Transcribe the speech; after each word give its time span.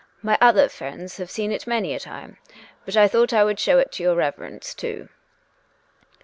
"My 0.29 0.35
other 0.41 0.67
friends 0.67 1.17
have 1.17 1.29
seen 1.29 1.51
it 1.51 1.67
many 1.67 1.93
a 1.93 1.99
time, 1.99 2.37
but 2.85 2.97
I 2.97 3.07
thought 3.07 3.33
I 3.33 3.43
would 3.43 3.59
show 3.59 3.77
it 3.77 3.91
to 3.91 4.01
your 4.01 4.15
Reverence, 4.15 4.73
too." 4.73 5.09